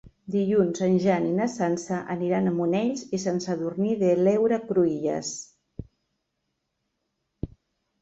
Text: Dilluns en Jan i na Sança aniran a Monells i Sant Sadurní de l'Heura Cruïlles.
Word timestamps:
Dilluns 0.35 0.79
en 0.85 0.95
Jan 1.03 1.27
i 1.27 1.33
na 1.39 1.47
Sança 1.55 1.99
aniran 2.15 2.49
a 2.49 2.55
Monells 2.61 3.05
i 3.19 3.21
Sant 3.27 3.39
Sadurní 3.45 3.95
de 4.03 4.13
l'Heura 4.23 4.63
Cruïlles. 4.73 5.33